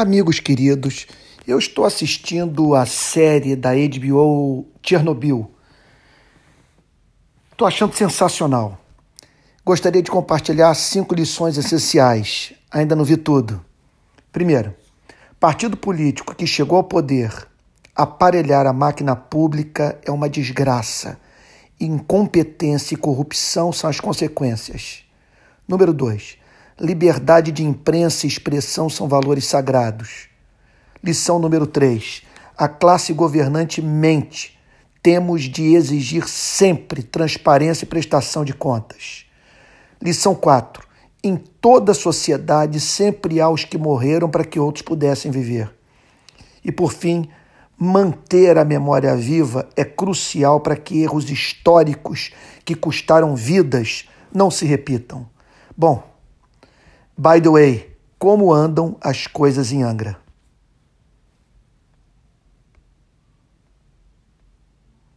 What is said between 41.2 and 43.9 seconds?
Em toda sociedade sempre há os que